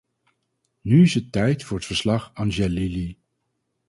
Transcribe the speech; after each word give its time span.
Nu 0.81 1.01
is 1.01 1.13
het 1.13 1.31
tijd 1.31 1.63
voor 1.63 1.77
het 1.77 1.85
verslag-Angelilli. 1.85 3.19